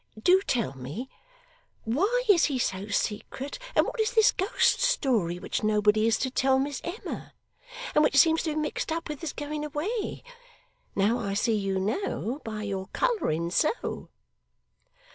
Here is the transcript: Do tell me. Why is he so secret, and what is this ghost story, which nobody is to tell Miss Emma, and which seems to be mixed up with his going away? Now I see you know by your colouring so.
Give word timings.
Do 0.19 0.41
tell 0.41 0.75
me. 0.75 1.11
Why 1.83 2.23
is 2.27 2.45
he 2.45 2.57
so 2.57 2.87
secret, 2.87 3.59
and 3.75 3.85
what 3.85 3.99
is 3.99 4.13
this 4.15 4.31
ghost 4.31 4.79
story, 4.81 5.37
which 5.37 5.61
nobody 5.61 6.07
is 6.07 6.17
to 6.21 6.31
tell 6.31 6.57
Miss 6.57 6.81
Emma, 6.83 7.35
and 7.93 8.03
which 8.03 8.15
seems 8.17 8.41
to 8.41 8.49
be 8.55 8.55
mixed 8.55 8.91
up 8.91 9.07
with 9.07 9.21
his 9.21 9.31
going 9.31 9.63
away? 9.63 10.23
Now 10.95 11.19
I 11.19 11.35
see 11.35 11.53
you 11.53 11.77
know 11.79 12.41
by 12.43 12.63
your 12.63 12.87
colouring 12.93 13.51
so. 13.51 14.09